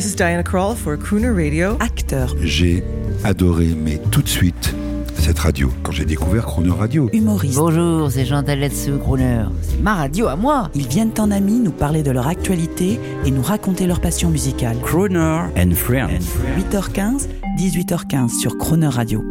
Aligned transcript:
This 0.00 0.12
is 0.12 0.16
Diana 0.16 0.42
Krall 0.42 0.74
for 0.74 0.96
Crooner 0.96 1.30
Radio. 1.30 1.76
Acteur, 1.78 2.34
J'ai 2.40 2.82
adoré, 3.22 3.66
mais 3.76 4.00
tout 4.10 4.22
de 4.22 4.28
suite, 4.30 4.74
cette 5.18 5.38
radio. 5.38 5.70
Quand 5.82 5.92
j'ai 5.92 6.06
découvert 6.06 6.46
Chrono 6.46 6.74
Radio, 6.74 7.10
humoriste. 7.12 7.58
Bonjour, 7.58 8.10
c'est 8.10 8.24
Jean 8.24 8.42
Taletsu, 8.42 8.92
crooner. 8.96 9.44
C'est 9.60 9.78
ma 9.82 9.96
radio 9.96 10.28
à 10.28 10.36
moi. 10.36 10.70
Ils 10.74 10.88
viennent 10.88 11.12
en 11.18 11.30
amis 11.30 11.60
nous 11.60 11.70
parler 11.70 12.02
de 12.02 12.10
leur 12.12 12.28
actualité 12.28 12.98
et 13.26 13.30
nous 13.30 13.42
raconter 13.42 13.86
leur 13.86 14.00
passion 14.00 14.30
musicale. 14.30 14.78
Crooner 14.82 15.42
and 15.58 15.72
Friends. 15.74 16.24
8h15, 16.56 17.28
18h15 17.58 18.40
sur 18.40 18.56
Croner 18.56 18.88
Radio. 18.88 19.22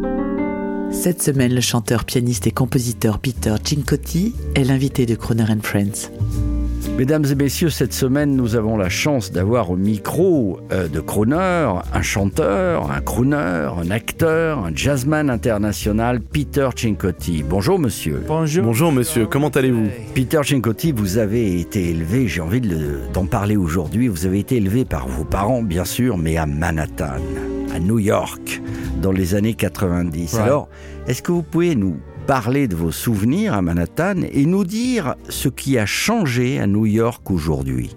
Cette 0.92 1.20
semaine, 1.20 1.52
le 1.52 1.60
chanteur, 1.60 2.04
pianiste 2.04 2.46
et 2.46 2.52
compositeur 2.52 3.18
Peter 3.18 3.56
Cincotti 3.64 4.36
est 4.54 4.62
l'invité 4.62 5.04
de 5.04 5.16
Croner 5.16 5.46
and 5.50 5.64
Friends. 5.64 6.12
Mesdames 6.88 7.24
et 7.30 7.34
messieurs, 7.34 7.70
cette 7.70 7.92
semaine, 7.92 8.36
nous 8.36 8.56
avons 8.56 8.76
la 8.76 8.88
chance 8.88 9.32
d'avoir 9.32 9.70
au 9.70 9.76
micro 9.76 10.60
euh, 10.72 10.88
de 10.88 11.00
Crooner 11.00 11.68
un 11.92 12.02
chanteur, 12.02 12.90
un 12.90 13.00
crooner, 13.00 13.68
un 13.76 13.90
acteur, 13.90 14.64
un 14.64 14.70
jazzman 14.74 15.30
international, 15.30 16.20
Peter 16.20 16.68
Cincotti. 16.76 17.42
Bonjour 17.42 17.78
monsieur. 17.78 18.22
Bonjour. 18.26 18.64
Bonjour 18.64 18.92
monsieur, 18.92 19.26
comment 19.26 19.48
allez-vous? 19.48 19.88
Peter 20.14 20.40
Cincotti, 20.44 20.92
vous 20.92 21.18
avez 21.18 21.60
été 21.60 21.90
élevé, 21.90 22.28
j'ai 22.28 22.40
envie 22.40 22.60
de 22.60 22.98
d'en 23.12 23.26
parler 23.26 23.56
aujourd'hui, 23.56 24.08
vous 24.08 24.26
avez 24.26 24.38
été 24.38 24.56
élevé 24.56 24.84
par 24.84 25.08
vos 25.08 25.24
parents, 25.24 25.62
bien 25.62 25.84
sûr, 25.84 26.16
mais 26.16 26.36
à 26.36 26.46
Manhattan, 26.46 27.16
à 27.74 27.78
New 27.78 27.98
York, 27.98 28.62
dans 29.00 29.12
les 29.12 29.34
années 29.34 29.54
90. 29.54 30.34
Right. 30.34 30.44
Alors, 30.44 30.68
est-ce 31.06 31.22
que 31.22 31.32
vous 31.32 31.42
pouvez 31.42 31.74
nous 31.74 31.96
parler 32.30 32.68
de 32.68 32.76
vos 32.76 32.92
souvenirs 32.92 33.54
à 33.54 33.60
Manhattan 33.60 34.22
et 34.32 34.46
nous 34.46 34.62
dire 34.62 35.16
ce 35.28 35.48
qui 35.48 35.76
a 35.78 35.84
changé 35.84 36.60
à 36.60 36.68
New 36.68 36.86
York 36.86 37.28
aujourd'hui 37.28 37.90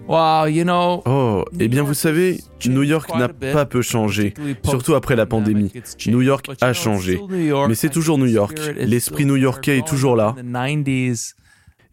Oh, 1.05 1.45
eh 1.59 1.67
bien 1.67 1.83
vous 1.83 1.93
savez, 1.93 2.39
New 2.65 2.81
York 2.81 3.11
n'a 3.15 3.29
pas 3.29 3.67
peu 3.67 3.83
changé, 3.83 4.33
surtout 4.65 4.95
après 4.95 5.15
la 5.15 5.27
pandémie. 5.27 5.71
New 6.07 6.23
York 6.23 6.49
a 6.61 6.73
changé, 6.73 7.21
mais 7.67 7.75
c'est 7.75 7.91
toujours 7.91 8.17
New 8.17 8.25
York. 8.25 8.59
L'esprit 8.75 9.27
new-yorkais 9.27 9.77
est 9.77 9.87
toujours 9.87 10.15
là. 10.15 10.35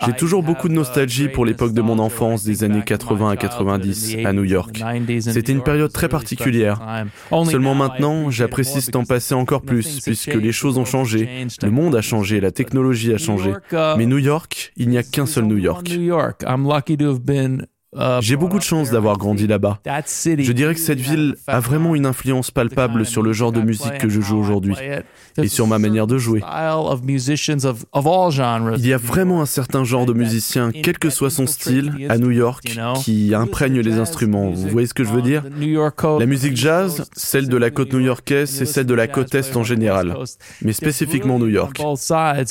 J'ai 0.06 0.12
toujours 0.12 0.42
beaucoup 0.42 0.68
de 0.68 0.74
nostalgie 0.74 1.28
pour 1.28 1.44
l'époque 1.44 1.72
de 1.72 1.82
mon 1.82 1.98
enfance 1.98 2.44
des 2.44 2.64
années 2.64 2.82
80 2.84 3.30
à 3.30 3.36
90 3.36 4.16
à 4.24 4.32
New 4.32 4.44
York. 4.44 4.82
C'était 5.20 5.52
une 5.52 5.62
période 5.62 5.92
très 5.92 6.08
particulière. 6.08 6.80
Seulement 7.44 7.74
maintenant, 7.74 8.30
j'apprécie 8.30 8.80
ce 8.80 8.90
temps 8.90 9.04
passé 9.04 9.34
encore 9.34 9.62
plus, 9.62 10.00
puisque 10.00 10.34
les 10.34 10.52
choses 10.52 10.78
ont 10.78 10.84
changé, 10.84 11.46
le 11.62 11.70
monde 11.70 11.94
a 11.96 12.02
changé, 12.02 12.40
la 12.40 12.50
technologie 12.50 13.12
a 13.12 13.18
changé. 13.18 13.52
Mais 13.96 14.06
New 14.06 14.18
York, 14.18 14.72
il 14.76 14.88
n'y 14.88 14.98
a 14.98 15.02
qu'un 15.02 15.26
seul 15.26 15.44
New 15.44 15.58
York. 15.58 15.90
J'ai 18.20 18.36
beaucoup 18.36 18.58
de 18.58 18.62
chance 18.62 18.90
d'avoir 18.90 19.18
grandi 19.18 19.48
là-bas. 19.48 19.80
Je 19.84 20.52
dirais 20.52 20.74
que 20.74 20.80
cette 20.80 21.00
ville 21.00 21.34
a 21.48 21.58
vraiment 21.58 21.96
une 21.96 22.06
influence 22.06 22.52
palpable 22.52 23.04
sur 23.04 23.22
le 23.22 23.32
genre 23.32 23.50
de 23.50 23.60
musique 23.60 23.98
que 23.98 24.08
je 24.08 24.20
joue 24.20 24.38
aujourd'hui 24.38 24.76
et 25.36 25.48
sur 25.48 25.66
ma 25.66 25.78
manière 25.80 26.06
de 26.06 26.16
jouer. 26.16 26.40
Il 28.76 28.86
y 28.86 28.92
a 28.92 28.96
vraiment 28.96 29.42
un 29.42 29.46
certain 29.46 29.82
genre 29.82 30.06
de 30.06 30.12
musicien, 30.12 30.70
quel 30.70 30.98
que 30.98 31.10
soit 31.10 31.30
son 31.30 31.48
style, 31.48 32.06
à 32.08 32.18
New 32.18 32.30
York, 32.30 32.78
qui 33.02 33.34
imprègne 33.34 33.80
les 33.80 33.94
instruments. 33.98 34.50
Vous 34.50 34.68
voyez 34.68 34.86
ce 34.86 34.94
que 34.94 35.02
je 35.02 35.10
veux 35.10 35.22
dire? 35.22 35.42
La 36.20 36.26
musique 36.26 36.56
jazz, 36.56 37.10
celle 37.14 37.48
de 37.48 37.56
la 37.56 37.70
côte 37.70 37.92
new-yorkaise, 37.92 38.62
et 38.62 38.66
celle 38.66 38.86
de 38.86 38.94
la 38.94 39.08
côte 39.08 39.34
est 39.34 39.56
en 39.56 39.64
général, 39.64 40.14
mais 40.62 40.72
spécifiquement 40.72 41.40
New 41.40 41.48
York. 41.48 41.80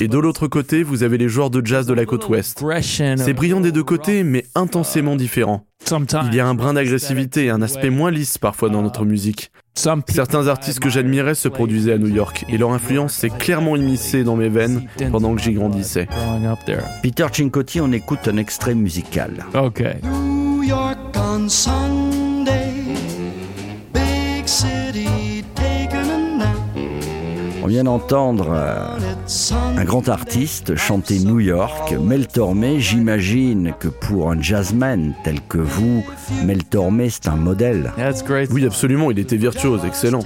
Et 0.02 0.08
de 0.10 0.18
l'autre 0.18 0.48
côté, 0.48 0.84
vous 0.84 1.04
avez 1.04 1.18
les 1.18 1.30
joueurs 1.30 1.50
de 1.50 1.66
jazz 1.66 1.86
de 1.86 1.94
la 1.94 2.06
côte 2.06 2.28
ouest. 2.28 2.62
C'est 2.82 3.34
brillant 3.34 3.62
des 3.62 3.72
deux 3.72 3.86
côtés, 3.86 4.24
mais 4.24 4.44
intensément 4.54 5.16
différent. 5.16 5.29
Il 5.38 6.36
y 6.36 6.40
a 6.40 6.48
un 6.48 6.54
brin 6.54 6.74
d'agressivité 6.74 7.46
et 7.46 7.50
un 7.50 7.62
aspect 7.62 7.90
moins 7.90 8.12
lisse 8.12 8.38
parfois 8.38 8.70
dans 8.70 8.82
notre 8.82 9.06
musique. 9.06 9.52
Certains 9.76 10.48
artistes 10.48 10.80
que 10.80 10.90
j'admirais 10.90 11.36
se 11.36 11.48
produisaient 11.48 11.94
à 11.94 11.98
New 11.98 12.14
York 12.14 12.46
et 12.50 12.58
leur 12.58 12.72
influence 12.72 13.14
s'est 13.14 13.30
clairement 13.30 13.76
immiscée 13.76 14.24
dans 14.24 14.36
mes 14.36 14.50
veines 14.50 14.88
pendant 15.12 15.34
que 15.36 15.42
j'y 15.42 15.54
grandissais. 15.54 16.08
Peter 17.02 17.28
Cincotti, 17.32 17.80
on 17.80 17.92
écoute 17.92 18.28
un 18.28 18.38
extrait 18.38 18.76
musical. 18.76 19.46
New 20.04 20.64
York 20.64 20.98
on 21.16 21.48
Sunday, 21.48 22.74
big 23.94 24.46
city 24.48 25.19
vient 27.70 27.84
d'entendre 27.84 28.48
euh, 28.52 28.98
un 29.78 29.84
grand 29.84 30.10
artiste 30.10 30.76
chanter 30.76 31.20
New 31.20 31.40
York, 31.40 31.94
Mel 32.04 32.28
Tormé. 32.28 32.80
J'imagine 32.80 33.74
que 33.80 33.88
pour 33.88 34.32
un 34.32 34.42
jazzman 34.42 35.14
tel 35.24 35.40
que 35.48 35.60
vous, 35.60 36.04
Mel 36.46 36.64
Tormé, 36.64 37.12
c'est 37.12 37.28
un 37.28 37.36
modèle. 37.36 37.94
Oui, 38.52 38.66
absolument, 38.66 39.12
il 39.12 39.20
était 39.20 39.38
virtuose, 39.38 39.86
excellent. 39.86 40.22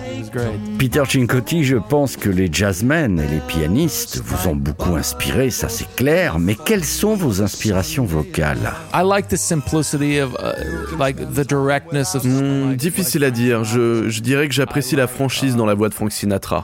Peter 0.79 1.03
Cincotti, 1.05 1.65
je 1.65 1.75
pense 1.75 2.15
que 2.15 2.29
les 2.29 2.47
jazzmen 2.51 3.19
et 3.19 3.27
les 3.27 3.41
pianistes 3.45 4.21
vous 4.23 4.47
ont 4.47 4.55
beaucoup 4.55 4.95
inspiré, 4.95 5.49
ça 5.49 5.67
c'est 5.67 5.93
clair, 5.97 6.39
mais 6.39 6.55
quelles 6.55 6.85
sont 6.85 7.15
vos 7.15 7.41
inspirations 7.41 8.05
vocales? 8.05 8.71
Hmm, 12.23 12.75
difficile 12.75 13.25
à 13.25 13.31
dire. 13.31 13.65
Je, 13.65 14.07
je 14.07 14.21
dirais 14.21 14.47
que 14.47 14.53
j'apprécie 14.53 14.95
la 14.95 15.07
franchise 15.07 15.57
dans 15.57 15.65
la 15.65 15.73
voix 15.73 15.89
de 15.89 15.93
Frank 15.93 16.11
Sinatra. 16.13 16.63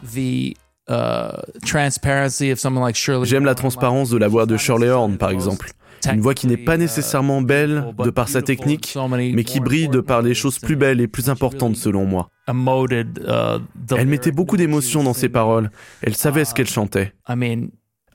J'aime 3.23 3.45
la 3.45 3.55
transparence 3.55 4.09
de 4.09 4.17
la 4.17 4.27
voix 4.27 4.45
de 4.45 4.57
Shirley 4.57 4.89
Horn, 4.89 5.17
par 5.17 5.29
exemple. 5.29 5.71
Une 6.11 6.21
voix 6.21 6.33
qui 6.33 6.47
n'est 6.47 6.55
pas 6.57 6.77
nécessairement 6.77 7.41
belle 7.41 7.93
de 8.03 8.09
par 8.09 8.29
sa 8.29 8.41
technique, 8.41 8.97
mais 9.35 9.43
qui 9.43 9.59
brille 9.59 9.89
de 9.89 9.99
par 9.99 10.21
les 10.21 10.33
choses 10.33 10.57
plus 10.57 10.75
belles 10.77 11.01
et 11.01 11.07
plus 11.07 11.29
importantes 11.29 11.75
selon 11.75 12.05
moi. 12.05 12.29
Elle 12.47 14.07
mettait 14.07 14.31
beaucoup 14.31 14.55
d'émotion 14.57 15.03
dans 15.03 15.13
ses 15.13 15.29
paroles. 15.29 15.69
Elle 16.01 16.15
savait 16.15 16.45
ce 16.45 16.53
qu'elle 16.53 16.69
chantait. 16.69 17.13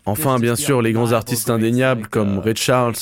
Enfin, 0.06 0.38
bien 0.38 0.56
sûr, 0.56 0.82
les 0.82 0.92
grands 0.92 1.12
artistes 1.12 1.50
indéniables 1.50 2.08
comme 2.08 2.38
Ray 2.38 2.56
Charles, 2.56 2.94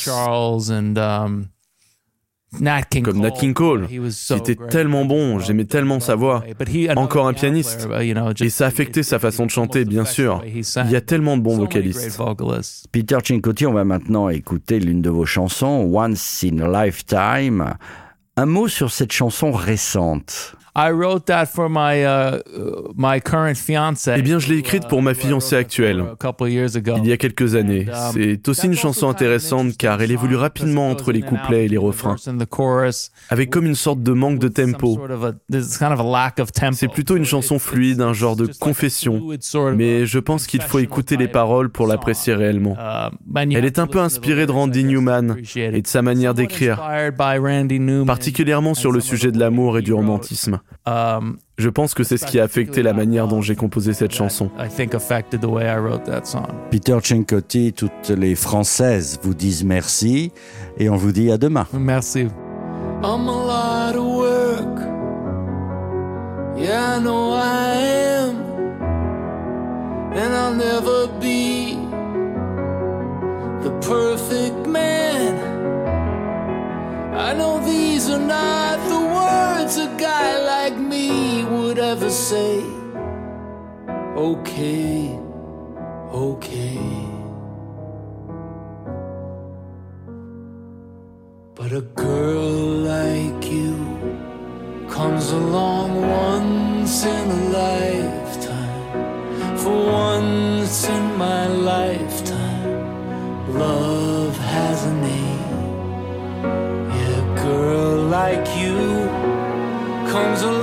comme 3.03 3.21
Nat 3.21 3.31
King 3.33 3.55
Cole, 3.55 3.89
qui 3.89 4.35
était 4.35 4.57
tellement 4.57 5.05
bon, 5.05 5.39
j'aimais 5.39 5.65
tellement 5.65 6.01
sa 6.01 6.15
voix. 6.15 6.45
Encore 6.97 7.27
un 7.27 7.33
pianiste. 7.33 7.89
Et 8.41 8.51
ça 8.51 8.67
affectait 8.67 9.03
sa 9.03 9.19
façon 9.19 9.47
de 9.47 9.51
chanter, 9.51 9.85
bien 9.85 10.05
sûr. 10.05 10.43
Il 10.45 10.91
y 10.91 10.97
a 10.97 11.01
tellement 11.01 11.37
de 11.37 11.43
bons 11.43 11.57
vocalistes. 11.57 12.19
Peter 12.93 13.19
Cincotti, 13.25 13.67
on 13.67 13.73
va 13.73 13.85
maintenant 13.85 14.29
écouter 14.29 14.81
l'une 14.81 15.03
de 15.03 15.11
vos 15.11 15.27
chansons, 15.27 15.91
Once 15.93 16.45
in 16.45 16.59
a 16.59 16.85
Lifetime. 16.85 17.75
Un 18.37 18.47
mot 18.47 18.69
sur 18.69 18.91
cette 18.91 19.13
chanson 19.13 19.53
récente. 19.53 20.57
Eh 24.17 24.23
bien, 24.23 24.39
je 24.39 24.49
l'ai 24.49 24.57
écrite 24.57 24.89
pour 24.89 25.03
ma 25.03 25.13
fiancée 25.13 25.55
actuelle. 25.55 26.03
Il 27.03 27.07
y 27.07 27.13
a 27.13 27.19
quelques 27.19 27.55
années. 27.57 27.87
C'est 28.15 28.49
aussi 28.49 28.67
une 28.69 28.75
chanson 28.75 29.09
intéressante 29.11 29.77
car 29.77 30.01
elle 30.01 30.11
évolue 30.13 30.37
rapidement 30.37 30.89
entre 30.89 31.13
les 31.13 31.21
couplets 31.21 31.67
et 31.67 31.69
les 31.69 31.77
refrains, 31.77 32.17
avec 33.29 33.51
comme 33.51 33.67
une 33.67 33.75
sorte 33.75 34.03
de 34.03 34.13
manque 34.13 34.39
de 34.39 34.49
tempo. 34.49 34.99
C'est 36.75 36.89
plutôt 36.89 37.17
une 37.17 37.27
chanson 37.27 37.59
fluide, 37.59 38.01
un 38.01 38.15
genre 38.15 38.37
de 38.37 38.47
confession, 38.59 39.21
mais 39.77 40.07
je 40.07 40.19
pense 40.19 40.47
qu'il 40.47 40.63
faut 40.63 40.79
écouter 40.79 41.17
les 41.19 41.29
paroles 41.29 41.69
pour 41.69 41.87
l'apprécier 41.87 42.33
réellement. 42.35 42.77
Elle 43.59 43.65
est 43.67 43.79
un 43.79 43.87
peu 43.87 43.99
inspirée 43.99 44.47
de 44.47 44.53
Randy 44.53 44.85
Newman 44.85 45.37
et 45.75 45.83
de 45.83 45.87
sa 45.87 46.01
manière 46.01 46.33
d'écrire, 46.33 46.81
particulièrement 48.07 48.73
sur 48.75 48.91
le 48.91 49.01
sujet 49.01 49.31
de 49.33 49.39
l'amour 49.39 49.77
et 49.77 49.83
du 49.83 49.93
romantisme. 49.93 50.61
Je 50.87 51.69
pense 51.69 51.95
que 51.95 52.03
c'est 52.03 52.17
ce 52.17 52.27
qui 52.27 52.41
a 52.41 52.45
affecté 52.45 52.83
la 52.83 52.93
manière 52.93 53.29
dont 53.29 53.41
j'ai 53.41 53.55
composé 53.57 53.93
cette 53.93 54.15
chanson. 54.15 54.51
Peter 56.71 56.99
Cincotti, 57.03 57.73
toutes 57.73 58.09
les 58.09 58.35
Françaises 58.35 59.19
vous 59.23 59.35
disent 59.35 59.65
merci 59.65 60.33
et 60.79 60.89
on 60.89 60.97
vous 60.97 61.13
dit 61.13 61.31
à 61.31 61.39
demain. 61.39 61.67
Merci. 61.73 62.29
I'm 63.05 63.29
a 63.29 63.33
lot 63.33 63.97
of 63.97 64.05
work. 64.05 64.79
Yeah, 66.57 66.99
I 66.99 67.01
know 67.01 67.33
I 67.33 67.77
am. 67.77 68.37
And 70.15 70.35
I'll 70.35 70.55
never 70.55 71.02
ever 81.93 82.09
say. 82.09 82.65
Okay, 84.17 85.15
okay. 86.11 86.79
But 91.55 91.71
a 91.73 91.83
girl 92.05 92.55
like 92.95 93.43
you 93.57 93.77
comes 94.89 95.33
along 95.33 95.89
once 96.25 97.05
in 97.05 97.25
a 97.39 97.43
lifetime. 97.61 99.59
For 99.59 99.77
once 100.07 100.89
in 100.89 101.05
my 101.19 101.47
lifetime, 101.47 102.73
love 103.65 104.35
has 104.39 104.79
a 104.93 104.95
name. 105.11 105.57
Yeah, 106.97 107.21
a 107.23 107.27
girl 107.45 107.97
like 108.19 108.47
you 108.63 108.81
comes 110.11 110.41
along 110.41 110.62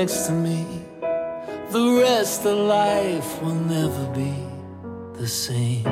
next 0.00 0.26
to 0.26 0.32
me, 0.32 0.62
the 1.70 1.86
rest 2.02 2.44
of 2.44 2.58
life 2.58 3.30
will 3.42 3.60
never 3.76 4.04
be 4.20 4.34
the 5.18 5.26
same. 5.26 5.84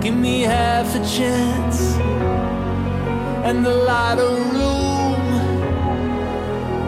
Give 0.00 0.16
me 0.26 0.36
half 0.40 0.88
a 1.00 1.02
chance 1.18 1.80
and 3.48 3.64
a 3.64 3.76
lot 3.92 4.18
of 4.18 4.32
room 4.56 5.22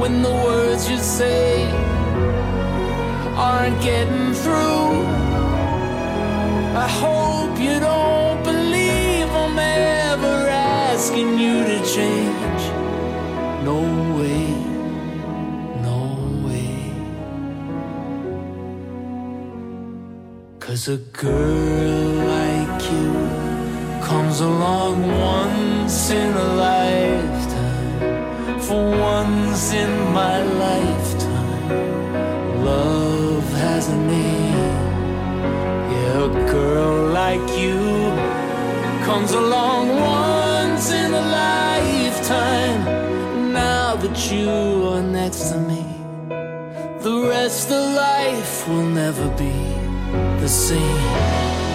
when 0.01 0.23
the 0.23 0.35
words 0.49 0.91
you 0.91 0.99
say 0.99 1.71
aren't 3.49 3.81
getting 3.81 4.33
through. 4.43 4.91
I 6.85 6.89
hope 7.01 7.26
Cause 20.67 20.89
a 20.89 20.97
girl 20.97 22.27
like 22.27 22.83
you 22.91 23.13
comes 24.03 24.41
along 24.41 25.07
once 25.17 26.11
in 26.11 26.35
a 26.35 26.55
lifetime. 26.55 28.61
For 28.63 28.91
once 28.99 29.73
in 29.73 30.13
my 30.13 30.43
lifetime, 30.43 32.65
love 32.65 33.49
has 33.53 33.89
a 33.91 33.97
name. 33.97 34.75
Yeah, 35.93 36.25
a 36.25 36.29
girl 36.51 37.13
like 37.13 37.49
you 37.57 37.79
comes 39.07 39.31
along 39.31 40.01
once 40.01 40.91
in 40.91 41.15
a 41.15 41.25
lifetime. 41.45 42.85
Now 43.53 43.95
that 43.95 44.33
you 44.33 44.51
are 44.89 45.01
next 45.01 45.53
to 45.53 45.61
me, 45.61 45.87
the 47.05 47.29
rest 47.29 47.71
of 47.71 47.95
life 47.95 48.67
will 48.69 48.87
never 48.87 49.29
be 49.39 49.76
the 50.41 50.49
same. 50.49 51.66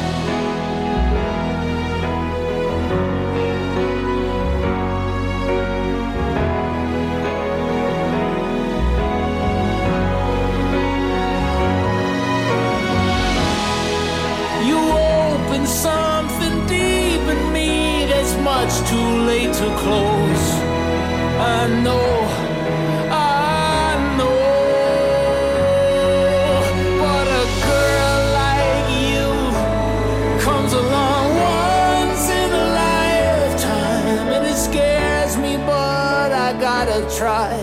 Gotta 36.61 37.01
try 37.17 37.57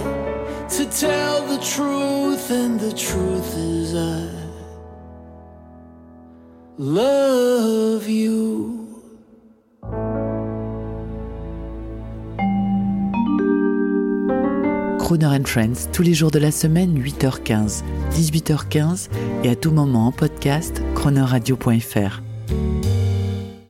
to 0.68 0.84
tell 0.86 1.46
the 1.46 1.58
truth, 1.58 2.50
and 2.50 2.80
the 2.80 2.92
truth 2.92 3.56
is 3.56 3.94
I 3.94 4.28
love 6.78 8.08
you. 8.08 8.88
Crooner 14.98 15.30
and 15.30 15.46
Friends 15.46 15.88
tous 15.92 16.02
les 16.02 16.12
jours 16.12 16.32
de 16.32 16.40
la 16.40 16.50
semaine 16.50 16.98
8h15, 17.00 17.84
18h15 18.12 19.08
et 19.44 19.50
à 19.50 19.54
tout 19.54 19.70
moment 19.70 20.08
en 20.08 20.12
podcast 20.12 20.82
chronoradio.fr. 20.96 22.27